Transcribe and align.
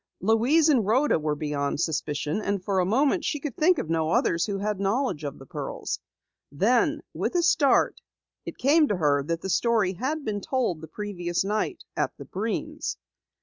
Louise 0.19 0.67
and 0.67 0.83
Rhoda 0.83 1.19
were 1.19 1.35
beyond 1.35 1.79
suspicion, 1.79 2.41
and 2.41 2.63
for 2.65 2.79
a 2.79 2.85
moment 2.87 3.23
she 3.23 3.39
could 3.39 3.55
think 3.55 3.77
of 3.77 3.87
no 3.87 4.09
others 4.09 4.47
who 4.47 4.57
had 4.57 4.79
knowledge 4.79 5.23
of 5.23 5.37
the 5.37 5.45
pearls. 5.45 5.99
Then, 6.51 7.01
with 7.13 7.35
a 7.35 7.43
start, 7.43 8.01
it 8.43 8.57
came 8.57 8.87
to 8.87 8.95
her 8.97 9.21
that 9.21 9.41
the 9.43 9.49
story 9.51 9.93
had 9.93 10.25
been 10.25 10.41
told 10.41 10.81
the 10.81 10.87
previous 10.87 11.43
night 11.43 11.83
at 11.95 12.17
the 12.17 12.25
Breens. 12.25 12.97